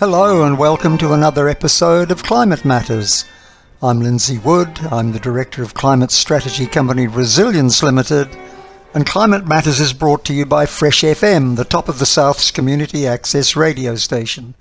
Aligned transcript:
Hello 0.00 0.44
and 0.44 0.56
welcome 0.56 0.96
to 0.96 1.12
another 1.12 1.46
episode 1.46 2.10
of 2.10 2.22
Climate 2.22 2.64
Matters. 2.64 3.26
I'm 3.82 4.00
Lindsay 4.00 4.38
Wood, 4.38 4.80
I'm 4.90 5.12
the 5.12 5.20
Director 5.20 5.62
of 5.62 5.74
Climate 5.74 6.10
Strategy 6.10 6.66
Company 6.66 7.06
Resilience 7.06 7.82
Limited, 7.82 8.34
and 8.94 9.04
Climate 9.04 9.46
Matters 9.46 9.78
is 9.78 9.92
brought 9.92 10.24
to 10.24 10.32
you 10.32 10.46
by 10.46 10.64
Fresh 10.64 11.02
FM, 11.02 11.56
the 11.56 11.66
top 11.66 11.86
of 11.86 11.98
the 11.98 12.06
South's 12.06 12.50
community 12.50 13.06
access 13.06 13.54
radio 13.56 13.94
station. 13.94 14.54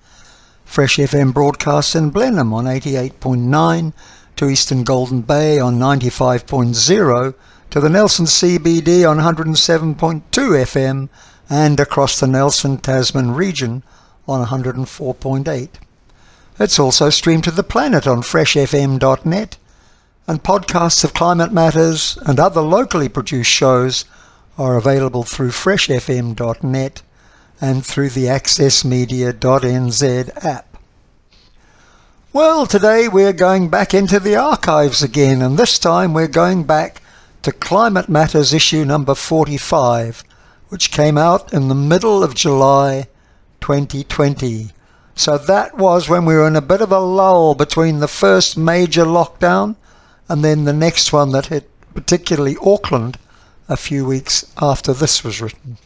Fresh 0.66 0.98
FM 0.98 1.34
broadcasts 1.34 1.96
in 1.96 2.10
Blenheim 2.10 2.52
on 2.54 2.66
88.9, 2.66 3.94
to 4.36 4.50
Eastern 4.50 4.84
Golden 4.84 5.22
Bay 5.22 5.58
on 5.58 5.80
95.0, 5.80 7.34
to 7.70 7.80
the 7.80 7.90
Nelson 7.90 8.26
CBD 8.26 9.10
on 9.10 9.20
107.2 9.20 10.22
FM, 10.32 11.08
and 11.50 11.80
across 11.80 12.20
the 12.20 12.28
Nelson 12.28 12.78
Tasman 12.78 13.32
region 13.32 13.84
on 14.30 14.46
104.8. 14.46 15.70
It's 16.60 16.80
also 16.80 17.10
streamed 17.10 17.46
to 17.46 17.52
the 17.52 17.64
planet 17.64 18.06
on 18.06 18.22
freshfm.net, 18.22 19.58
and 20.28 20.44
podcasts 20.44 21.04
of 21.04 21.14
Climate 21.14 21.52
Matters 21.52 22.18
and 22.26 22.40
other 22.40 22.62
locally 22.62 23.10
produced 23.10 23.50
shows 23.50 24.06
are 24.58 24.78
available 24.78 25.24
through 25.24 25.50
freshfm.net 25.50 27.02
and 27.62 27.86
through 27.86 28.10
the 28.10 28.26
accessmedia.nz 28.26 30.46
app. 30.46 30.78
Well, 32.32 32.68
today 32.68 33.08
we're 33.08 33.34
going 33.34 33.70
back 33.70 33.94
into 33.94 34.20
the 34.20 34.36
archives 34.36 35.02
again, 35.02 35.42
and 35.42 35.58
this 35.58 35.80
time 35.80 36.14
we're 36.14 36.28
going 36.28 36.66
back 36.66 37.02
to 37.42 37.52
Climate 37.52 38.10
Matters 38.10 38.54
issue 38.54 38.86
number 38.86 39.16
45, 39.16 40.24
which 40.68 40.92
came 40.92 41.18
out 41.18 41.54
in 41.54 41.70
the 41.70 41.76
middle 41.76 42.24
of 42.24 42.36
July 42.36 43.08
2020. 43.62 44.70
So 45.16 45.38
that 45.38 45.78
was 45.78 46.08
when 46.08 46.26
we 46.26 46.34
were 46.34 46.48
in 46.48 46.56
a 46.56 46.62
bit 46.62 46.82
of 46.82 46.92
a 46.92 47.00
lull 47.00 47.54
between 47.56 48.00
the 48.00 48.08
first 48.08 48.58
major 48.58 49.04
lockdown 49.04 49.76
and 50.30 50.44
then 50.44 50.64
the 50.64 50.74
next 50.74 51.12
one 51.12 51.32
that 51.32 51.48
hit 51.48 51.70
particularly 51.94 52.56
Auckland 52.62 53.18
a 53.68 53.76
few 53.76 54.06
weeks 54.06 54.46
after 54.62 54.94
this 54.94 55.24
was 55.24 55.42
written. 55.42 55.78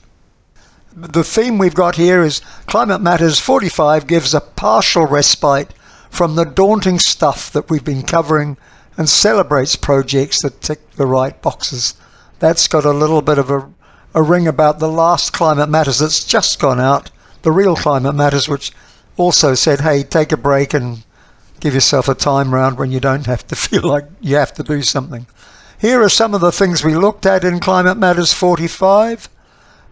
The 0.96 1.24
theme 1.24 1.58
we've 1.58 1.74
got 1.74 1.96
here 1.96 2.22
is 2.22 2.42
Climate 2.68 3.02
Matters 3.02 3.40
45 3.40 4.06
gives 4.06 4.34
a 4.34 4.42
partial 4.42 5.08
respite 5.08 5.74
from 6.12 6.36
the 6.36 6.46
daunting 6.46 7.00
stuff 7.00 7.52
that 7.54 7.70
we've 7.70 7.84
been 7.84 8.04
covering 8.04 8.58
and 8.98 9.10
celebrates 9.10 9.76
projects 9.76 10.44
that 10.44 10.62
tick 10.62 10.92
the 10.92 11.08
right 11.08 11.42
boxes. 11.42 11.96
That's 12.38 12.68
got 12.68 12.86
a 12.86 12.92
little 12.92 13.24
bit 13.24 13.40
of 13.40 13.50
a, 13.50 13.68
a 14.14 14.22
ring 14.22 14.48
about 14.48 14.78
the 14.78 14.88
last 14.88 15.34
Climate 15.34 15.70
Matters 15.70 15.98
that's 15.98 16.24
just 16.24 16.60
gone 16.60 16.80
out 16.80 17.10
the 17.44 17.52
real 17.52 17.76
climate 17.76 18.16
matters, 18.16 18.50
which 18.50 18.72
also 19.16 19.54
said, 19.54 19.82
hey, 19.82 20.04
take 20.04 20.32
a 20.32 20.38
break 20.38 20.74
and 20.74 21.04
give 21.60 21.74
yourself 21.74 22.10
a 22.10 22.16
time 22.16 22.54
round 22.54 22.78
when 22.78 22.92
you 22.92 23.00
don't 23.00 23.26
have 23.26 23.48
to 23.48 23.56
feel 23.68 23.84
like 23.84 24.06
you 24.20 24.36
have 24.36 24.54
to 24.54 24.64
do 24.64 24.82
something. 24.82 25.28
Here 25.80 26.02
are 26.02 26.10
some 26.10 26.34
of 26.34 26.42
the 26.42 26.52
things 26.52 26.84
we 26.84 26.96
looked 26.96 27.26
at 27.26 27.44
in 27.44 27.60
Climate 27.60 27.98
Matters 27.98 28.34
45. 28.34 29.30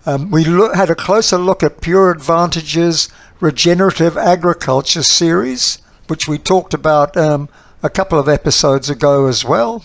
Um, 0.06 0.32
we 0.32 0.46
look, 0.46 0.74
had 0.74 0.90
a 0.90 0.96
closer 0.96 1.38
look 1.38 1.62
at 1.62 1.82
Pure 1.82 2.12
Advantage's 2.12 3.10
Regenerative 3.40 4.18
Agriculture 4.18 5.04
series, 5.04 5.80
which 6.08 6.28
we 6.28 6.38
talked 6.38 6.74
about 6.74 7.16
um, 7.18 7.50
a 7.84 7.90
couple 7.90 8.18
of 8.18 8.30
episodes 8.30 8.90
ago 8.90 9.28
as 9.28 9.44
well. 9.44 9.84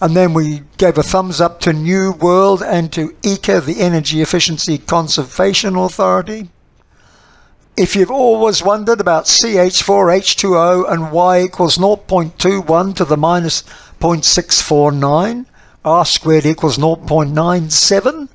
And 0.00 0.16
then 0.16 0.34
we 0.34 0.62
gave 0.78 0.98
a 0.98 1.02
thumbs 1.04 1.40
up 1.40 1.60
to 1.60 1.72
New 1.72 2.10
World 2.10 2.60
and 2.60 2.92
to 2.92 3.10
EECA, 3.22 3.64
the 3.64 3.80
Energy 3.80 4.20
Efficiency 4.20 4.76
Conservation 4.76 5.76
Authority. 5.76 6.50
If 7.74 7.96
you've 7.96 8.10
always 8.10 8.62
wondered 8.62 9.00
about 9.00 9.24
CH4H2O 9.24 10.92
and 10.92 11.10
y 11.10 11.44
equals 11.44 11.78
0.21 11.78 12.94
to 12.96 13.04
the 13.06 13.16
minus 13.16 13.62
0.649, 13.98 15.46
R 15.82 16.04
squared 16.04 16.44
equals 16.44 16.76
0.97, 16.76 18.28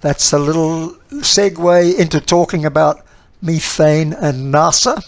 that's 0.00 0.32
a 0.32 0.38
little 0.38 0.90
segue 1.10 1.98
into 1.98 2.20
talking 2.20 2.64
about 2.64 3.04
methane 3.42 4.12
and 4.12 4.54
NASA. 4.54 5.02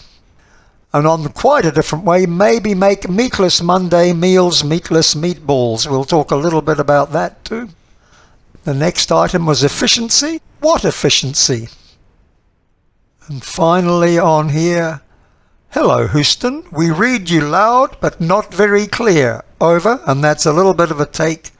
And 0.91 1.07
on 1.07 1.29
quite 1.29 1.63
a 1.63 1.71
different 1.71 2.03
way, 2.03 2.25
maybe 2.25 2.75
make 2.75 3.07
meatless 3.07 3.61
Monday 3.61 4.11
meals 4.11 4.65
meatless 4.65 5.15
meatballs. 5.15 5.89
We'll 5.89 6.03
talk 6.03 6.31
a 6.31 6.35
little 6.35 6.61
bit 6.61 6.79
about 6.79 7.13
that 7.13 7.45
too. 7.45 7.69
The 8.65 8.73
next 8.73 9.13
item 9.13 9.45
was 9.45 9.63
efficiency. 9.63 10.41
What 10.59 10.83
efficiency? 10.83 11.69
And 13.27 13.43
finally 13.43 14.17
on 14.17 14.49
here, 14.49 15.01
Hello 15.71 16.07
Houston, 16.07 16.63
we 16.71 16.91
read 16.91 17.29
you 17.29 17.41
loud 17.41 17.97
but 17.99 18.21
not 18.21 18.53
very 18.53 18.87
clear. 18.87 19.43
Over, 19.59 19.99
and 20.07 20.23
that's 20.23 20.45
a 20.45 20.53
little 20.53 20.73
bit 20.73 20.91
of 20.91 21.01
a 21.01 21.05
take 21.05 21.51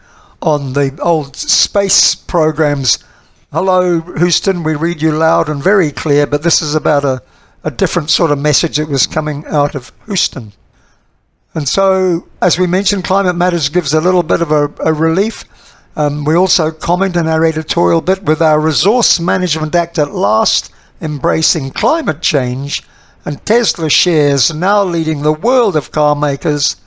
on 0.42 0.74
the 0.74 0.98
old 1.02 1.36
space 1.36 2.16
programs. 2.16 3.04
Hello 3.52 4.00
Houston, 4.00 4.64
we 4.64 4.76
read 4.76 5.02
you 5.02 5.12
loud 5.12 5.50
and 5.50 5.62
very 5.62 5.92
clear, 5.92 6.26
but 6.26 6.42
this 6.42 6.62
is 6.62 6.74
about 6.74 7.04
a, 7.04 7.22
a 7.66 7.72
different 7.72 8.12
sort 8.12 8.32
of 8.32 8.40
message 8.40 8.78
that 8.78 8.88
was 8.88 9.06
coming 9.06 9.46
out 9.48 9.76
of 9.76 9.92
Houston. 10.06 10.54
And 11.54 11.68
so, 11.68 12.30
as 12.42 12.58
we 12.58 12.68
mentioned, 12.68 13.04
Climate 13.04 13.36
Matters 13.36 13.68
gives 13.68 13.94
a 13.94 14.00
little 14.00 14.24
bit 14.24 14.42
of 14.42 14.52
a, 14.52 14.74
a 14.86 14.94
relief. 14.94 15.44
Um, 15.98 16.24
we 16.24 16.36
also 16.36 16.72
comment 16.72 17.18
in 17.18 17.28
our 17.28 17.44
editorial 17.44 18.00
bit 18.00 18.24
with 18.24 18.42
our 18.42 18.60
Resource 18.60 19.20
Management 19.20 19.76
Act 19.76 20.00
at 20.00 20.14
last 20.14 20.72
embracing 21.02 21.72
climate 21.72 22.22
change, 22.22 22.84
and 23.26 23.46
Tesla 23.46 23.90
shares 23.90 24.54
now 24.54 24.84
leading 24.84 25.22
the 25.22 25.34
world 25.34 25.76
of 25.76 25.92
car 25.92 26.16
makers, 26.16 26.78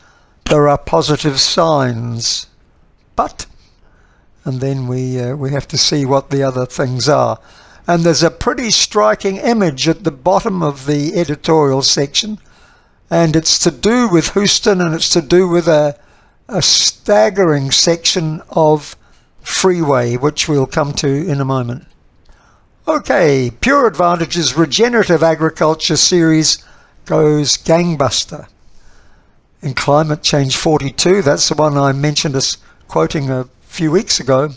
there 0.48 0.68
are 0.68 0.78
positive 0.78 1.38
signs. 1.38 2.46
But, 3.14 3.46
and 4.44 4.60
then 4.60 4.86
we, 4.86 5.20
uh, 5.20 5.36
we 5.36 5.50
have 5.50 5.68
to 5.68 5.78
see 5.78 6.04
what 6.04 6.30
the 6.30 6.42
other 6.42 6.66
things 6.66 7.08
are. 7.08 7.38
And 7.86 8.04
there's 8.04 8.22
a 8.22 8.30
pretty 8.30 8.70
striking 8.70 9.36
image 9.36 9.88
at 9.88 10.04
the 10.04 10.10
bottom 10.10 10.62
of 10.62 10.86
the 10.86 11.14
editorial 11.14 11.82
section, 11.82 12.38
and 13.10 13.34
it's 13.34 13.58
to 13.60 13.70
do 13.70 14.08
with 14.08 14.34
Houston 14.34 14.80
and 14.80 14.94
it's 14.94 15.10
to 15.10 15.20
do 15.20 15.48
with 15.48 15.66
a, 15.66 15.98
a 16.48 16.62
staggering 16.62 17.70
section 17.70 18.40
of 18.50 18.96
freeway, 19.40 20.16
which 20.16 20.48
we'll 20.48 20.66
come 20.66 20.92
to 20.94 21.08
in 21.08 21.40
a 21.40 21.44
moment. 21.44 21.86
Okay, 22.88 23.52
Pure 23.60 23.86
Advantage's 23.86 24.56
Regenerative 24.56 25.22
Agriculture 25.22 25.96
series 25.96 26.64
goes 27.04 27.58
gangbuster. 27.58 28.48
In 29.60 29.74
Climate 29.74 30.22
Change 30.22 30.56
42, 30.56 31.20
that's 31.20 31.50
the 31.50 31.54
one 31.54 31.76
I 31.76 31.92
mentioned 31.92 32.34
as 32.34 32.56
quoting 32.88 33.30
a 33.30 33.48
few 33.60 33.90
weeks 33.90 34.18
ago. 34.18 34.50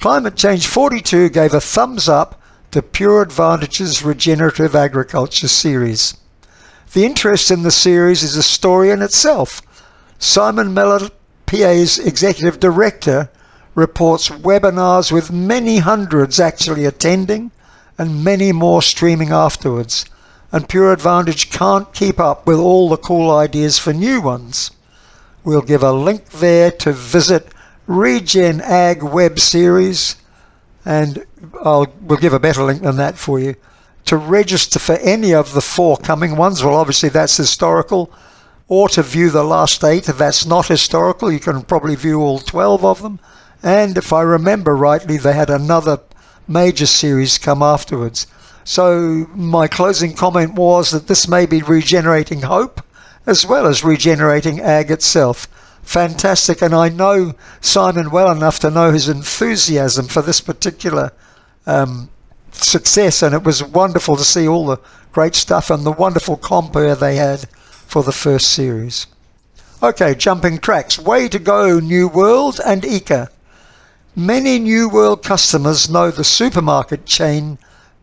Climate 0.00 0.36
Change 0.36 0.66
42 0.66 1.30
gave 1.30 1.54
a 1.54 1.60
thumbs 1.60 2.10
up 2.10 2.40
to 2.72 2.82
Pure 2.82 3.22
Advantage's 3.22 4.04
Regenerative 4.04 4.76
Agriculture 4.76 5.48
series. 5.48 6.16
The 6.92 7.06
interest 7.06 7.50
in 7.50 7.62
the 7.62 7.70
series 7.70 8.22
is 8.22 8.36
a 8.36 8.42
story 8.42 8.90
in 8.90 9.00
itself. 9.00 9.62
Simon 10.18 10.74
Millar, 10.74 11.08
PA's 11.46 11.98
executive 11.98 12.60
director, 12.60 13.30
reports 13.74 14.28
webinars 14.28 15.10
with 15.10 15.32
many 15.32 15.78
hundreds 15.78 16.38
actually 16.38 16.84
attending 16.84 17.50
and 17.98 18.24
many 18.24 18.52
more 18.52 18.82
streaming 18.82 19.30
afterwards. 19.30 20.04
And 20.50 20.68
Pure 20.68 20.92
Advantage 20.92 21.50
can't 21.50 21.92
keep 21.94 22.20
up 22.20 22.46
with 22.46 22.58
all 22.58 22.88
the 22.88 22.96
cool 22.96 23.30
ideas 23.30 23.78
for 23.78 23.92
new 23.92 24.20
ones. 24.20 24.70
We'll 25.44 25.62
give 25.62 25.82
a 25.82 25.92
link 25.92 26.30
there 26.30 26.70
to 26.70 26.92
visit 26.92 27.48
Regen 27.86 28.60
Ag 28.60 29.02
web 29.02 29.38
series, 29.38 30.16
and 30.84 31.26
I'll, 31.64 31.92
we'll 32.00 32.18
give 32.18 32.32
a 32.32 32.38
better 32.38 32.62
link 32.62 32.82
than 32.82 32.96
that 32.96 33.18
for 33.18 33.38
you. 33.40 33.56
To 34.06 34.16
register 34.16 34.78
for 34.78 34.96
any 34.96 35.34
of 35.34 35.54
the 35.54 35.60
four 35.60 35.96
coming 35.96 36.36
ones, 36.36 36.62
well, 36.62 36.76
obviously 36.76 37.08
that's 37.08 37.36
historical, 37.36 38.12
or 38.68 38.88
to 38.90 39.02
view 39.02 39.30
the 39.30 39.44
last 39.44 39.82
eight 39.84 40.08
if 40.08 40.18
that's 40.18 40.46
not 40.46 40.68
historical, 40.68 41.30
you 41.32 41.40
can 41.40 41.62
probably 41.62 41.94
view 41.94 42.20
all 42.20 42.38
12 42.38 42.84
of 42.84 43.02
them. 43.02 43.20
And 43.62 43.96
if 43.96 44.12
I 44.12 44.22
remember 44.22 44.76
rightly, 44.76 45.16
they 45.16 45.32
had 45.32 45.50
another 45.50 46.00
major 46.52 46.86
series 46.86 47.38
come 47.38 47.62
afterwards. 47.62 48.26
So 48.64 49.28
my 49.34 49.66
closing 49.66 50.14
comment 50.14 50.54
was 50.54 50.90
that 50.90 51.08
this 51.08 51.26
may 51.26 51.46
be 51.46 51.62
regenerating 51.62 52.42
hope 52.42 52.80
as 53.26 53.46
well 53.46 53.66
as 53.66 53.84
regenerating 53.84 54.60
ag 54.60 54.90
itself. 54.90 55.46
Fantastic, 55.82 56.62
and 56.62 56.74
I 56.74 56.88
know 56.88 57.34
Simon 57.60 58.10
well 58.10 58.30
enough 58.30 58.60
to 58.60 58.70
know 58.70 58.92
his 58.92 59.08
enthusiasm 59.08 60.06
for 60.06 60.22
this 60.22 60.40
particular 60.40 61.12
um, 61.66 62.08
success, 62.52 63.22
and 63.22 63.34
it 63.34 63.42
was 63.42 63.62
wonderful 63.62 64.16
to 64.16 64.24
see 64.24 64.46
all 64.46 64.66
the 64.66 64.78
great 65.12 65.34
stuff 65.34 65.70
and 65.70 65.84
the 65.84 65.92
wonderful 65.92 66.36
compere 66.36 66.94
they 66.94 67.16
had 67.16 67.48
for 67.86 68.02
the 68.02 68.12
first 68.12 68.52
series. 68.52 69.06
Okay, 69.82 70.14
jumping 70.14 70.58
tracks. 70.58 70.98
Way 70.98 71.28
to 71.28 71.40
go, 71.40 71.80
New 71.80 72.06
World 72.06 72.60
and 72.64 72.82
EECA. 72.82 73.28
Many 74.14 74.58
New 74.58 74.90
World 74.90 75.22
customers 75.22 75.88
know 75.88 76.10
the 76.10 76.22
supermarket 76.22 77.06
chain 77.06 77.56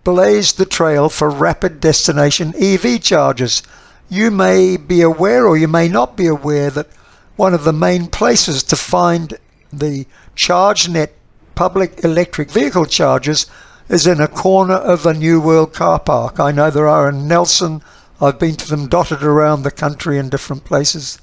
blazed 0.03 0.57
the 0.57 0.65
trail 0.65 1.07
for 1.07 1.29
rapid 1.29 1.79
destination 1.79 2.55
EV 2.57 2.99
chargers. 2.99 3.61
You 4.09 4.31
may 4.31 4.75
be 4.75 5.01
aware 5.01 5.45
or 5.45 5.55
you 5.55 5.67
may 5.67 5.87
not 5.87 6.17
be 6.17 6.25
aware 6.25 6.71
that 6.71 6.89
one 7.35 7.53
of 7.53 7.63
the 7.63 7.73
main 7.73 8.07
places 8.07 8.63
to 8.63 8.75
find 8.75 9.37
the 9.71 10.07
ChargeNet 10.35 11.09
public 11.53 12.03
electric 12.03 12.49
vehicle 12.49 12.87
chargers 12.87 13.45
is 13.87 14.07
in 14.07 14.19
a 14.19 14.27
corner 14.27 14.77
of 14.77 15.05
a 15.05 15.13
New 15.13 15.39
World 15.39 15.75
car 15.75 15.99
park. 15.99 16.39
I 16.39 16.51
know 16.51 16.71
there 16.71 16.87
are 16.87 17.09
in 17.09 17.27
Nelson. 17.27 17.83
I've 18.19 18.39
been 18.39 18.55
to 18.55 18.67
them 18.67 18.87
dotted 18.87 19.21
around 19.21 19.61
the 19.61 19.69
country 19.69 20.17
in 20.17 20.29
different 20.29 20.65
places. 20.65 21.19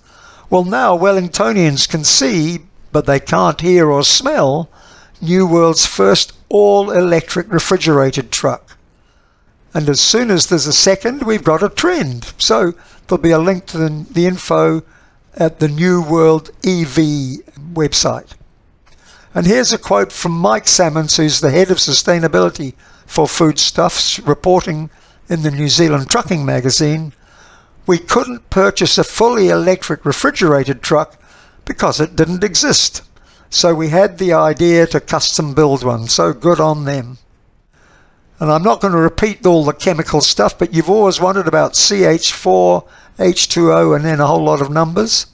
Well, 0.48 0.64
now 0.64 0.96
Wellingtonians 0.96 1.88
can 1.88 2.04
see, 2.04 2.60
but 2.96 3.04
they 3.04 3.20
can't 3.20 3.60
hear 3.60 3.90
or 3.90 4.02
smell, 4.02 4.70
New 5.20 5.46
World's 5.46 5.84
first 5.84 6.32
all 6.48 6.90
electric 6.90 7.52
refrigerated 7.52 8.32
truck. 8.32 8.78
And 9.74 9.90
as 9.90 10.00
soon 10.00 10.30
as 10.30 10.46
there's 10.46 10.66
a 10.66 10.72
second, 10.72 11.24
we've 11.24 11.44
got 11.44 11.62
a 11.62 11.68
trend. 11.68 12.32
So 12.38 12.72
there'll 13.06 13.20
be 13.20 13.32
a 13.32 13.38
link 13.38 13.66
to 13.66 13.76
the, 13.76 14.06
the 14.10 14.24
info 14.24 14.82
at 15.34 15.58
the 15.58 15.68
New 15.68 16.00
World 16.00 16.48
EV 16.64 17.44
website. 17.74 18.32
And 19.34 19.46
here's 19.46 19.74
a 19.74 19.78
quote 19.78 20.10
from 20.10 20.32
Mike 20.32 20.66
Salmons, 20.66 21.18
who's 21.18 21.42
the 21.42 21.50
head 21.50 21.70
of 21.70 21.76
sustainability 21.76 22.72
for 23.04 23.28
Foodstuffs, 23.28 24.20
reporting 24.20 24.88
in 25.28 25.42
the 25.42 25.50
New 25.50 25.68
Zealand 25.68 26.08
Trucking 26.08 26.46
magazine. 26.46 27.12
We 27.86 27.98
couldn't 27.98 28.48
purchase 28.48 28.96
a 28.96 29.04
fully 29.04 29.50
electric 29.50 30.06
refrigerated 30.06 30.80
truck 30.80 31.20
because 31.66 32.00
it 32.00 32.16
didn't 32.16 32.42
exist. 32.42 33.02
So 33.50 33.74
we 33.74 33.90
had 33.90 34.16
the 34.16 34.32
idea 34.32 34.86
to 34.86 35.00
custom 35.00 35.52
build 35.52 35.84
one. 35.84 36.08
So 36.08 36.32
good 36.32 36.60
on 36.60 36.86
them. 36.86 37.18
And 38.38 38.50
I'm 38.50 38.62
not 38.62 38.80
going 38.80 38.92
to 38.92 38.98
repeat 38.98 39.44
all 39.46 39.64
the 39.64 39.72
chemical 39.72 40.20
stuff, 40.20 40.58
but 40.58 40.72
you've 40.72 40.90
always 40.90 41.20
wondered 41.20 41.48
about 41.48 41.72
CH4, 41.72 42.86
H2O, 43.18 43.96
and 43.96 44.04
then 44.04 44.20
a 44.20 44.26
whole 44.26 44.44
lot 44.44 44.60
of 44.60 44.70
numbers. 44.70 45.26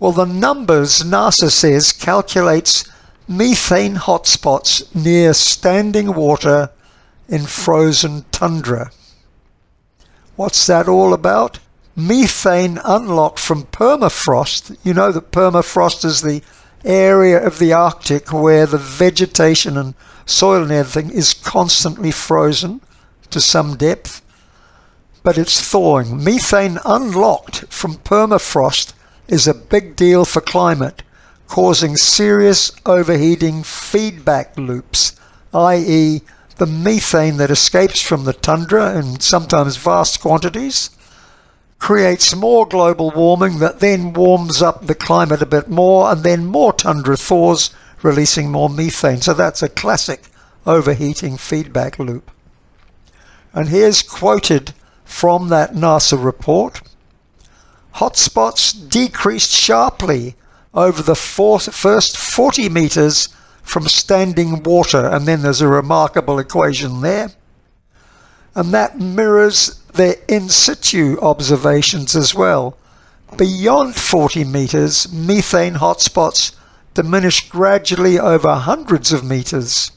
Well, 0.00 0.12
the 0.12 0.24
numbers 0.24 1.02
NASA 1.02 1.50
says 1.50 1.92
calculates 1.92 2.90
methane 3.28 3.94
hotspots 3.94 4.92
near 4.94 5.32
standing 5.32 6.14
water 6.14 6.70
in 7.28 7.46
frozen 7.46 8.24
tundra. 8.32 8.90
What's 10.34 10.66
that 10.66 10.88
all 10.88 11.14
about? 11.14 11.60
Methane 11.94 12.78
unlocked 12.84 13.38
from 13.38 13.64
permafrost. 13.64 14.76
You 14.82 14.94
know 14.94 15.12
that 15.12 15.30
permafrost 15.30 16.04
is 16.04 16.22
the 16.22 16.42
area 16.84 17.44
of 17.44 17.58
the 17.58 17.72
Arctic 17.72 18.32
where 18.32 18.66
the 18.66 18.78
vegetation 18.78 19.76
and 19.76 19.94
soil 20.24 20.62
and 20.62 20.72
everything 20.72 21.10
is 21.10 21.34
constantly 21.34 22.10
frozen 22.10 22.80
to 23.30 23.40
some 23.40 23.76
depth, 23.76 24.22
but 25.22 25.36
it's 25.36 25.60
thawing. 25.60 26.22
Methane 26.22 26.78
unlocked 26.84 27.66
from 27.72 27.96
permafrost 27.96 28.94
is 29.28 29.46
a 29.46 29.54
big 29.54 29.94
deal 29.96 30.24
for 30.24 30.40
climate 30.40 31.02
causing 31.52 31.96
serious 31.96 32.72
overheating 32.86 33.62
feedback 33.62 34.56
loops, 34.56 35.14
i.e., 35.52 36.22
the 36.56 36.64
methane 36.64 37.36
that 37.36 37.50
escapes 37.50 38.00
from 38.00 38.24
the 38.24 38.32
tundra 38.32 38.98
in 38.98 39.20
sometimes 39.20 39.76
vast 39.76 40.18
quantities 40.18 40.88
creates 41.82 42.36
more 42.36 42.64
global 42.64 43.10
warming 43.10 43.58
that 43.58 43.80
then 43.80 44.12
warms 44.12 44.62
up 44.62 44.86
the 44.86 44.94
climate 44.94 45.42
a 45.42 45.46
bit 45.46 45.68
more, 45.68 46.12
and 46.12 46.22
then 46.22 46.46
more 46.46 46.72
tundra 46.72 47.16
thaws, 47.16 47.70
releasing 48.04 48.52
more 48.52 48.70
methane. 48.70 49.20
So 49.20 49.34
that's 49.34 49.64
a 49.64 49.68
classic 49.68 50.28
overheating 50.64 51.36
feedback 51.36 51.98
loop. 51.98 52.30
And 53.52 53.68
here's 53.68 54.00
quoted 54.00 54.74
from 55.04 55.48
that 55.48 55.72
NASA 55.72 56.24
report 56.24 56.82
Hotspots 57.96 58.88
decreased 58.88 59.50
sharply 59.50 60.36
over 60.72 61.02
the 61.02 61.16
first 61.16 62.16
40 62.16 62.68
meters 62.68 63.28
from 63.64 63.88
standing 63.88 64.62
water, 64.62 65.04
and 65.04 65.26
then 65.26 65.42
there's 65.42 65.60
a 65.60 65.66
remarkable 65.66 66.38
equation 66.38 67.00
there. 67.00 67.32
And 68.54 68.72
that 68.72 69.00
mirrors 69.00 69.81
their 69.92 70.16
in 70.28 70.48
situ 70.48 71.18
observations 71.20 72.16
as 72.16 72.34
well. 72.34 72.76
Beyond 73.36 73.94
40 73.94 74.44
meters, 74.44 75.12
methane 75.12 75.74
hotspots 75.74 76.54
diminish 76.94 77.48
gradually 77.48 78.18
over 78.18 78.54
hundreds 78.54 79.12
of 79.12 79.24
meters. 79.24 79.92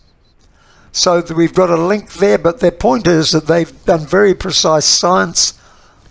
So 0.91 1.21
we've 1.35 1.53
got 1.53 1.69
a 1.69 1.75
link 1.75 2.13
there, 2.13 2.37
but 2.37 2.59
their 2.59 2.71
point 2.71 3.07
is 3.07 3.31
that 3.31 3.47
they've 3.47 3.85
done 3.85 4.05
very 4.05 4.33
precise 4.33 4.85
science 4.85 5.59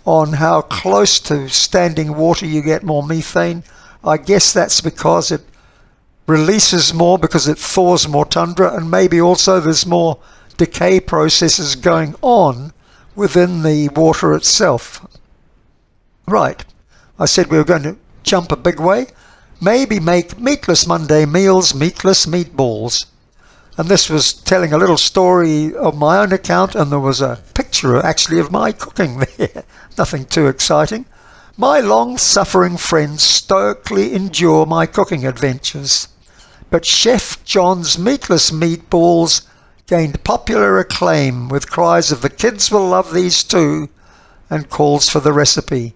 on 0.05 0.33
how 0.33 0.61
close 0.61 1.19
to 1.21 1.49
standing 1.49 2.15
water 2.15 2.45
you 2.45 2.61
get 2.61 2.83
more 2.83 3.01
methane 3.01 3.63
I 4.05 4.17
guess 4.17 4.53
that's 4.53 4.81
because 4.81 5.31
it 5.31 5.41
releases 6.27 6.93
more 6.93 7.17
because 7.17 7.47
it 7.47 7.57
thaws 7.57 8.07
more 8.07 8.25
tundra, 8.25 8.75
and 8.75 8.89
maybe 8.89 9.19
also 9.19 9.59
there's 9.59 9.85
more 9.85 10.19
decay 10.57 10.99
processes 10.99 11.75
going 11.75 12.15
on 12.21 12.71
within 13.15 13.63
the 13.63 13.89
water 13.89 14.33
itself. 14.33 15.05
Right, 16.27 16.63
I 17.17 17.25
said 17.25 17.47
we 17.47 17.57
were 17.57 17.63
going 17.63 17.83
to 17.83 17.97
jump 18.23 18.51
a 18.51 18.57
big 18.57 18.79
way. 18.79 19.07
Maybe 19.61 19.99
make 19.99 20.39
meatless 20.39 20.85
Monday 20.85 21.25
meals 21.25 21.73
meatless 21.73 22.25
meatballs. 22.25 23.05
And 23.77 23.89
this 23.89 24.09
was 24.09 24.33
telling 24.33 24.73
a 24.73 24.77
little 24.77 24.97
story 24.97 25.75
of 25.75 25.97
my 25.97 26.17
own 26.17 26.31
account, 26.31 26.75
and 26.75 26.91
there 26.91 26.99
was 26.99 27.21
a 27.21 27.41
picture 27.53 27.97
actually 27.97 28.39
of 28.39 28.51
my 28.51 28.71
cooking 28.71 29.19
there. 29.37 29.63
Nothing 29.97 30.25
too 30.25 30.47
exciting. 30.47 31.05
My 31.57 31.79
long 31.79 32.17
suffering 32.17 32.75
friends 32.75 33.23
stoically 33.23 34.13
endure 34.13 34.65
my 34.65 34.85
cooking 34.85 35.25
adventures, 35.25 36.09
but 36.69 36.85
Chef 36.85 37.41
John's 37.45 37.97
meatless 37.97 38.51
meatballs 38.51 39.45
gained 39.87 40.23
popular 40.23 40.79
acclaim 40.79 41.47
with 41.47 41.69
cries 41.69 42.11
of 42.11 42.21
the 42.21 42.29
kids 42.29 42.71
will 42.71 42.87
love 42.87 43.13
these 43.13 43.43
too 43.43 43.87
and 44.49 44.69
calls 44.69 45.09
for 45.09 45.19
the 45.19 45.33
recipe. 45.33 45.93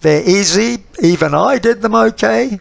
They're 0.00 0.28
easy, 0.28 0.84
even 1.02 1.34
I 1.34 1.58
did 1.58 1.80
them 1.80 1.94
okay. 1.94 2.60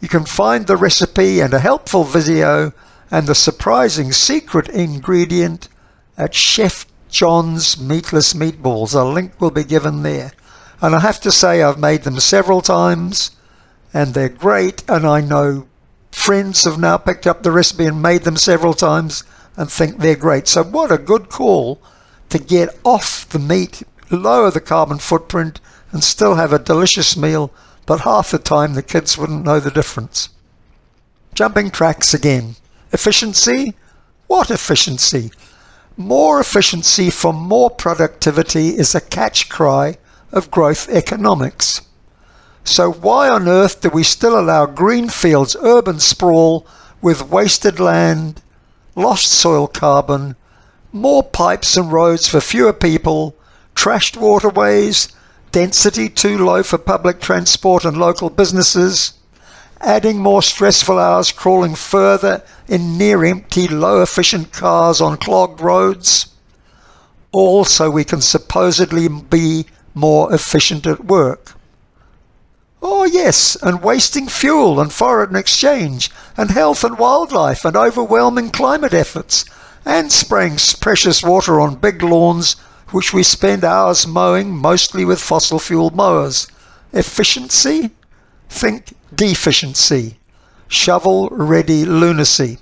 You 0.00 0.08
can 0.08 0.24
find 0.24 0.66
the 0.66 0.76
recipe 0.76 1.40
and 1.40 1.54
a 1.54 1.60
helpful 1.60 2.04
video 2.04 2.72
and 3.10 3.26
the 3.26 3.34
surprising 3.34 4.12
secret 4.12 4.68
ingredient 4.68 5.68
at 6.18 6.34
Chef 6.34 6.86
John's 7.08 7.80
Meatless 7.80 8.34
Meatballs. 8.34 8.94
A 8.94 9.04
link 9.04 9.40
will 9.40 9.52
be 9.52 9.64
given 9.64 10.02
there. 10.02 10.32
And 10.82 10.94
I 10.94 11.00
have 11.00 11.20
to 11.20 11.32
say, 11.32 11.62
I've 11.62 11.78
made 11.78 12.02
them 12.02 12.18
several 12.18 12.62
times 12.62 13.30
and 13.94 14.12
they're 14.12 14.28
great. 14.28 14.82
And 14.88 15.06
I 15.06 15.20
know 15.20 15.68
friends 16.10 16.64
have 16.64 16.78
now 16.78 16.96
picked 16.96 17.26
up 17.26 17.42
the 17.42 17.52
recipe 17.52 17.86
and 17.86 18.02
made 18.02 18.22
them 18.22 18.36
several 18.36 18.74
times 18.74 19.22
and 19.56 19.70
think 19.70 19.98
they're 19.98 20.16
great. 20.16 20.48
So, 20.48 20.62
what 20.62 20.92
a 20.92 20.98
good 20.98 21.28
call 21.28 21.80
to 22.28 22.38
get 22.38 22.76
off 22.84 23.28
the 23.28 23.38
meat, 23.38 23.82
lower 24.10 24.50
the 24.50 24.60
carbon 24.60 24.98
footprint, 24.98 25.60
and 25.92 26.04
still 26.04 26.34
have 26.34 26.52
a 26.52 26.58
delicious 26.58 27.16
meal. 27.16 27.52
But 27.86 28.00
half 28.00 28.32
the 28.32 28.38
time, 28.38 28.74
the 28.74 28.82
kids 28.82 29.16
wouldn't 29.16 29.44
know 29.44 29.60
the 29.60 29.70
difference. 29.70 30.28
Jumping 31.34 31.70
tracks 31.70 32.12
again. 32.12 32.56
Efficiency? 32.92 33.74
What 34.26 34.50
efficiency? 34.50 35.30
More 35.96 36.40
efficiency 36.40 37.10
for 37.10 37.32
more 37.32 37.70
productivity 37.70 38.70
is 38.76 38.94
a 38.94 39.00
catch 39.00 39.48
cry 39.48 39.98
of 40.32 40.50
growth 40.50 40.88
economics. 40.88 41.82
So, 42.64 42.90
why 42.90 43.28
on 43.28 43.48
earth 43.48 43.80
do 43.80 43.90
we 43.90 44.02
still 44.02 44.38
allow 44.38 44.66
greenfields, 44.66 45.56
urban 45.62 46.00
sprawl 46.00 46.66
with 47.00 47.30
wasted 47.30 47.78
land, 47.78 48.42
lost 48.96 49.26
soil 49.26 49.68
carbon, 49.68 50.34
more 50.92 51.22
pipes 51.22 51.76
and 51.76 51.92
roads 51.92 52.26
for 52.26 52.40
fewer 52.40 52.72
people, 52.72 53.36
trashed 53.76 54.16
waterways, 54.16 55.08
density 55.52 56.08
too 56.08 56.36
low 56.36 56.64
for 56.64 56.78
public 56.78 57.20
transport 57.20 57.84
and 57.84 57.96
local 57.96 58.30
businesses, 58.30 59.12
adding 59.80 60.18
more 60.18 60.42
stressful 60.42 60.98
hours 60.98 61.30
crawling 61.30 61.76
further 61.76 62.42
in 62.66 62.98
near 62.98 63.24
empty, 63.24 63.68
low 63.68 64.02
efficient 64.02 64.50
cars 64.50 65.00
on 65.00 65.16
clogged 65.16 65.60
roads? 65.60 66.26
all 67.36 67.66
so 67.66 67.90
we 67.90 68.02
can 68.02 68.22
supposedly 68.22 69.08
be 69.08 69.66
more 69.94 70.32
efficient 70.32 70.86
at 70.86 71.04
work. 71.04 71.52
Oh, 72.80 73.04
yes, 73.04 73.58
and 73.62 73.82
wasting 73.82 74.26
fuel 74.26 74.80
and 74.80 74.90
foreign 74.90 75.36
exchange, 75.36 76.10
and 76.36 76.50
health 76.50 76.84
and 76.84 76.98
wildlife, 76.98 77.64
and 77.64 77.76
overwhelming 77.76 78.50
climate 78.50 78.94
efforts, 78.94 79.44
and 79.84 80.12
spraying 80.12 80.58
precious 80.80 81.22
water 81.22 81.60
on 81.60 81.76
big 81.76 82.02
lawns 82.02 82.56
which 82.90 83.12
we 83.12 83.22
spend 83.22 83.64
hours 83.64 84.06
mowing, 84.06 84.56
mostly 84.56 85.04
with 85.04 85.20
fossil 85.20 85.58
fuel 85.58 85.90
mowers. 85.90 86.46
Efficiency? 86.92 87.90
Think 88.48 88.94
deficiency. 89.14 90.18
Shovel 90.68 91.28
ready 91.30 91.84
lunacy. 91.84 92.58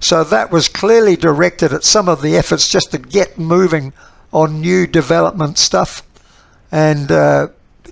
So 0.00 0.24
that 0.24 0.50
was 0.50 0.68
clearly 0.68 1.16
directed 1.16 1.72
at 1.72 1.84
some 1.84 2.08
of 2.08 2.22
the 2.22 2.36
efforts 2.36 2.68
just 2.68 2.90
to 2.92 2.98
get 2.98 3.38
moving 3.38 3.92
on 4.32 4.60
new 4.60 4.86
development 4.86 5.58
stuff. 5.58 6.02
And 6.72 7.12
uh, 7.12 7.48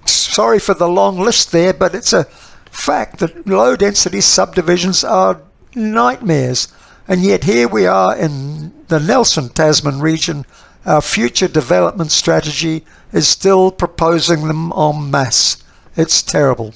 sorry 0.07 0.59
for 0.59 0.75
the 0.75 0.89
long 0.89 1.19
list 1.19 1.53
there, 1.53 1.73
but 1.73 1.95
it's 1.95 2.13
a 2.13 2.27
fact 2.71 3.19
that 3.19 3.47
low 3.47 3.77
density 3.77 4.21
subdivisions 4.21 5.05
are 5.05 5.41
nightmares. 5.75 6.69
And 7.07 7.23
yet 7.23 7.45
here 7.45 7.69
we 7.69 7.87
are 7.87 8.17
in 8.17 8.73
the 8.89 9.01
Nelson 9.01 9.49
Tasman 9.49 10.01
region. 10.01 10.45
Our 10.85 11.01
future 11.01 11.49
development 11.49 12.11
strategy 12.11 12.85
is 13.13 13.29
still 13.29 13.71
proposing 13.71 14.47
them 14.47 14.73
en 14.73 15.11
masse. 15.11 15.63
It's 15.97 16.23
terrible. 16.23 16.75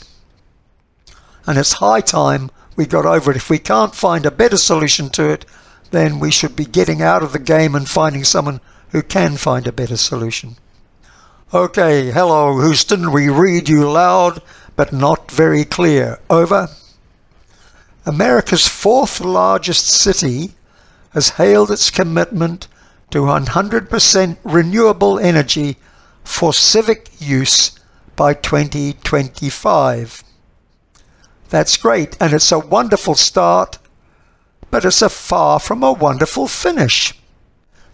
And 1.47 1.59
it's 1.59 1.75
high 1.75 2.01
time 2.01 2.51
we 2.77 2.87
got 2.87 3.07
over 3.07 3.31
it. 3.31 3.37
If 3.37 3.51
we 3.51 3.59
can't 3.59 3.95
find 3.95 4.25
a 4.25 4.31
better 4.31 4.57
solution 4.57 5.11
to 5.11 5.29
it, 5.29 5.45
then 5.91 6.19
we 6.19 6.31
should 6.31 6.57
be 6.57 6.65
getting 6.65 7.03
out 7.03 7.23
of 7.23 7.33
the 7.33 7.39
game 7.39 7.75
and 7.75 7.89
finding 7.89 8.25
someone 8.25 8.61
who 8.91 9.03
can 9.03 9.37
find 9.37 9.67
a 9.67 9.73
better 9.73 9.97
solution. 9.97 10.57
Okay, 11.55 12.11
hello 12.11 12.61
Houston, 12.63 13.13
we 13.13 13.29
read 13.29 13.69
you 13.69 13.91
loud 13.91 14.41
but 14.83 14.93
not 14.93 15.31
very 15.31 15.65
clear. 15.65 16.19
Over. 16.29 16.69
America's 18.05 18.67
fourth 18.67 19.21
largest 19.21 19.87
city 19.87 20.55
has 21.11 21.39
hailed 21.39 21.71
its 21.71 21.89
commitment 21.89 22.67
to 23.13 23.21
100% 23.21 24.37
renewable 24.43 25.21
energy 25.21 25.77
for 26.25 26.53
civic 26.53 27.11
use 27.21 27.79
by 28.17 28.35
2025. 28.35 30.25
That's 31.49 31.77
great, 31.77 32.17
and 32.21 32.33
it's 32.33 32.51
a 32.51 32.59
wonderful 32.59 33.15
start, 33.15 33.79
but 34.73 34.85
it's 34.85 35.01
a 35.01 35.09
far 35.09 35.61
from 35.61 35.85
a 35.85 35.93
wonderful 35.93 36.49
finish. 36.49 37.15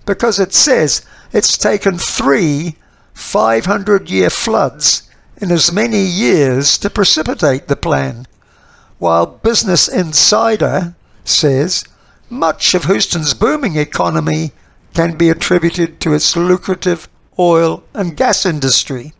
Because 0.07 0.41
it 0.41 0.55
says 0.55 1.05
it's 1.35 1.59
taken 1.59 1.99
three 1.99 2.77
500 3.13 4.09
year 4.09 4.31
floods 4.31 5.08
in 5.41 5.51
as 5.51 5.73
many 5.73 6.03
years 6.03 6.79
to 6.79 6.91
precipitate 6.91 7.69
the 7.69 7.77
plan, 7.77 8.27
while 8.99 9.27
Business 9.27 9.89
Insider 9.89 10.95
says 11.25 11.85
much 12.31 12.75
of 12.75 12.85
Houston's 12.85 13.35
booming 13.35 13.77
economy 13.77 14.53
can 14.95 15.17
be 15.17 15.31
attributed 15.31 16.01
to 16.01 16.15
its 16.15 16.37
lucrative 16.37 17.09
oil 17.39 17.85
and 17.95 18.17
gas 18.17 18.45
industry 18.45 19.13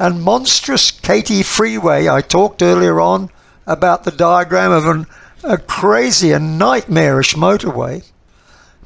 and 0.00 0.22
monstrous 0.22 0.90
Katy 0.90 1.42
Freeway. 1.42 2.08
I 2.08 2.22
talked 2.22 2.62
earlier 2.62 3.00
on 3.00 3.28
about 3.66 4.04
the 4.04 4.10
diagram 4.10 4.72
of 4.72 4.86
an, 4.86 5.06
a 5.44 5.58
crazy 5.58 6.32
and 6.32 6.58
nightmarish 6.58 7.34
motorway. 7.34 8.02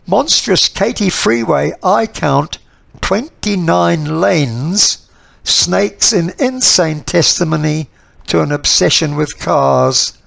Monstrous 0.08 0.68
Katy 0.68 1.08
Freeway, 1.10 1.72
I 1.84 2.08
count 2.08 2.58
29 3.00 4.20
lanes, 4.20 5.03
snakes 5.44 6.12
in 6.12 6.32
insane 6.38 7.02
testimony 7.02 7.88
to 8.26 8.42
an 8.42 8.50
obsession 8.50 9.14
with 9.14 9.38
cars 9.38 10.18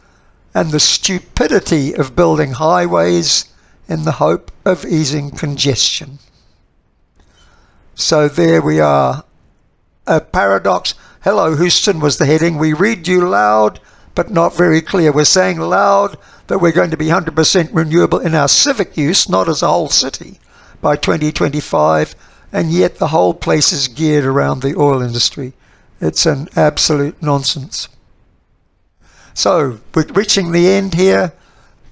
and 0.54 0.72
the 0.72 0.80
stupidity 0.80 1.94
of 1.94 2.16
building 2.16 2.54
highways 2.54 3.46
in 3.90 4.06
the 4.06 4.14
hope 4.14 4.52
of 4.64 4.86
easing 4.86 5.32
congestion. 5.32 6.20
So 7.96 8.28
there 8.28 8.62
we 8.62 8.80
are 8.80 9.24
a 10.06 10.22
paradox. 10.22 10.94
Hello, 11.22 11.56
Houston 11.56 12.00
was 12.00 12.18
the 12.18 12.26
heading. 12.26 12.58
We 12.58 12.74
read 12.74 13.08
you 13.08 13.28
loud, 13.28 13.80
but 14.16 14.32
not 14.32 14.56
very 14.56 14.82
clear. 14.82 15.12
We're 15.12 15.26
saying 15.26 15.60
loud 15.60 16.18
that 16.48 16.60
we're 16.60 16.72
going 16.72 16.92
to 16.92 16.98
be 16.98 17.08
100% 17.08 17.70
renewable 17.74 18.20
in 18.20 18.36
our 18.36 18.48
civic 18.48 18.96
use, 18.96 19.28
not 19.28 19.50
as 19.50 19.62
a 19.62 19.68
whole 19.68 19.90
city, 19.90 20.40
by 20.82 20.96
2025, 20.96 22.16
and 22.51 22.72
yet 22.72 22.98
the 22.98 23.10
whole 23.10 23.34
place 23.34 23.72
is 23.72 23.88
geared 23.88 24.25
around 24.25 24.62
the 24.62 24.75
oil 24.77 25.01
industry. 25.01 25.54
It's 26.00 26.25
an 26.25 26.48
absolute 26.56 27.22
nonsense. 27.22 27.89
So, 29.34 29.80
we're 29.94 30.06
reaching 30.06 30.51
the 30.51 30.70
end 30.70 30.96
here. 30.96 31.34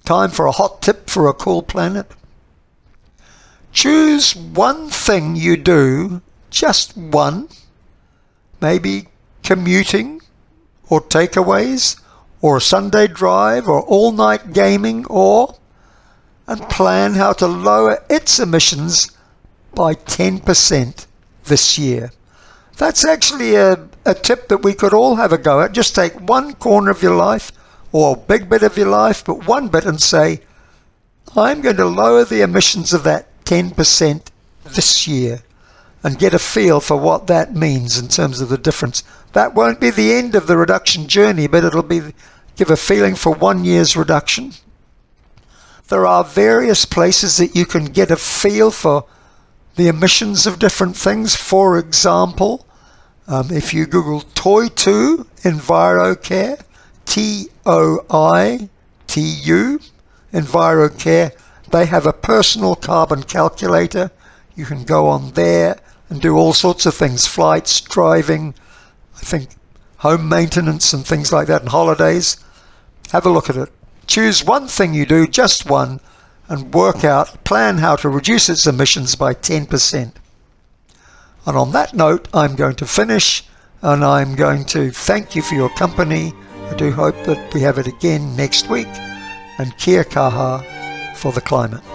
Time 0.04 0.32
for 0.32 0.46
a 0.46 0.52
hot 0.52 0.82
tip 0.82 1.10
for 1.10 1.28
a 1.28 1.34
cool 1.34 1.62
planet. 1.62 2.12
Choose 3.72 4.36
one 4.36 4.90
thing 4.90 5.36
you 5.36 5.58
do, 5.58 6.22
just 6.50 6.96
one 6.96 7.50
maybe 8.62 9.08
commuting 9.44 10.22
or 10.90 11.02
takeaways 11.02 12.00
or 12.42 12.58
a 12.58 12.62
Sunday 12.62 13.08
drive 13.08 13.68
or 13.68 13.82
all 13.84 14.12
night 14.12 14.54
gaming 14.54 15.06
or 15.08 15.56
and 16.48 16.62
plan 16.70 17.14
how 17.16 17.34
to 17.34 17.48
lower 17.48 18.04
its 18.10 18.40
emissions 18.40 19.15
by 19.76 19.94
10% 19.94 21.08
this 21.46 21.78
year. 21.78 22.12
That's 22.78 23.06
actually 23.06 23.56
a, 23.56 23.88
a 24.06 24.14
tip 24.14 24.48
that 24.50 24.64
we 24.64 24.74
could 24.74 24.94
all 24.94 25.16
have 25.16 25.32
a 25.32 25.38
go 25.38 25.62
at. 25.62 25.72
Just 25.72 25.96
take 25.96 26.14
one 26.20 26.54
corner 26.54 26.92
of 26.92 27.02
your 27.02 27.16
life 27.16 27.52
or 27.92 28.16
a 28.16 28.20
big 28.20 28.50
bit 28.50 28.64
of 28.64 28.78
your 28.78 28.90
life, 28.90 29.24
but 29.24 29.48
one 29.48 29.70
bit 29.70 29.86
and 29.86 30.02
say, 30.02 30.42
I'm 31.36 31.62
going 31.62 31.78
to 31.78 31.86
lower 31.86 32.26
the 32.26 32.42
emissions 32.42 32.94
of 32.94 33.04
that 33.04 33.28
10% 33.46 34.28
this 34.64 35.08
year 35.08 35.44
and 36.04 36.20
get 36.20 36.34
a 36.34 36.40
feel 36.40 36.80
for 36.80 36.98
what 36.98 37.28
that 37.28 37.56
means 37.56 37.98
in 37.98 38.08
terms 38.08 38.42
of 38.42 38.50
the 38.50 38.58
difference. 38.58 39.04
That 39.34 39.56
won't 39.56 39.80
be 39.80 39.90
the 39.90 40.14
end 40.14 40.36
of 40.36 40.48
the 40.48 40.58
reduction 40.58 41.08
journey, 41.08 41.48
but 41.48 41.64
it'll 41.64 41.84
be 41.84 42.14
give 42.56 42.70
a 42.70 42.78
feeling 42.78 43.16
for 43.16 43.34
one 43.34 43.66
year's 43.66 43.98
reduction. 43.98 44.54
There 45.88 46.06
are 46.06 46.24
various 46.24 46.86
places 46.86 47.38
that 47.38 47.56
you 47.56 47.66
can 47.66 47.86
get 47.86 48.12
a 48.12 48.16
feel 48.18 48.72
for 48.72 49.06
the 49.76 49.88
emissions 49.88 50.48
of 50.48 50.60
different 50.60 50.96
things. 50.96 51.36
For 51.36 51.78
example, 51.78 52.66
um, 53.28 53.52
if 53.52 53.74
you 53.74 53.86
Google 53.86 54.22
Toitū 54.22 55.26
EnviroCare, 55.44 56.62
T 57.06 57.48
O 57.66 58.06
I 58.10 58.70
T 59.08 59.22
U, 59.22 59.80
EnviroCare, 60.34 61.32
they 61.72 61.86
have 61.86 62.06
a 62.06 62.14
personal 62.14 62.76
carbon 62.76 63.24
calculator. 63.24 64.12
You 64.56 64.66
can 64.66 64.84
go 64.84 65.08
on 65.08 65.32
there 65.32 65.78
and 66.10 66.22
do 66.22 66.38
all 66.38 66.54
sorts 66.54 66.86
of 66.86 66.94
things 66.94 67.28
flights, 67.28 67.82
driving, 67.82 68.54
I 69.18 69.22
think 69.22 69.50
home 69.98 70.30
maintenance 70.30 70.94
and 70.94 71.06
things 71.06 71.34
like 71.34 71.48
that, 71.48 71.62
and 71.62 71.70
holidays. 71.70 72.38
Have 73.12 73.26
a 73.26 73.30
look 73.30 73.50
at 73.50 73.58
it. 73.58 73.70
Choose 74.08 74.44
one 74.44 74.68
thing 74.68 74.94
you 74.94 75.06
do, 75.06 75.26
just 75.28 75.70
one, 75.70 76.00
and 76.48 76.74
work 76.74 77.04
out, 77.04 77.44
plan 77.44 77.78
how 77.78 77.96
to 77.98 78.10
reduce 78.10 78.50
its 78.50 78.68
emissions 78.68 79.16
by 79.16 79.34
10%. 79.34 80.12
And 81.46 81.58
on 81.58 81.72
that 81.72 81.94
note, 81.94 82.28
I'm 82.34 82.56
going 82.56 82.76
to 82.76 82.86
finish 82.86 83.44
and 83.82 84.04
I'm 84.04 84.36
going 84.36 84.66
to 84.66 84.92
thank 84.92 85.36
you 85.36 85.42
for 85.42 85.56
your 85.56 85.70
company. 85.70 86.34
I 86.70 86.74
do 86.76 86.92
hope 86.92 87.16
that 87.26 87.54
we 87.54 87.62
have 87.62 87.78
it 87.78 87.88
again 87.88 88.36
next 88.36 88.70
week. 88.70 88.88
And 89.60 89.78
kia 89.78 90.04
kaha 90.04 90.64
for 91.16 91.32
the 91.32 91.42
climate. 91.42 91.95